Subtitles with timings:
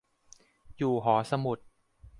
[0.77, 1.57] อยู่หอสมุด